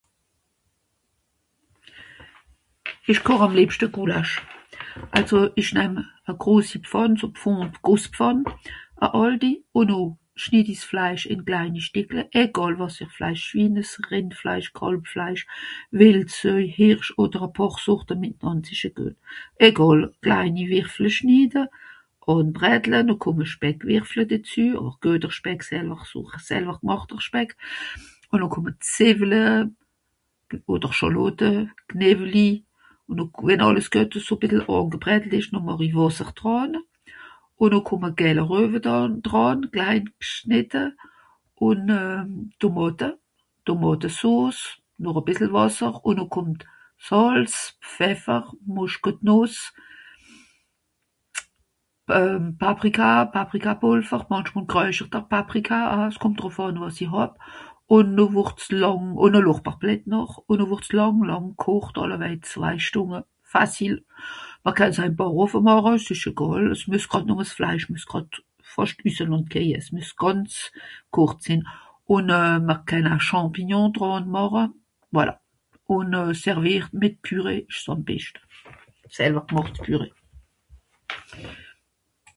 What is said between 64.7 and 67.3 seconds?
kànn se ìm Bàchhoffe màche ìsch egàl, es mües gràd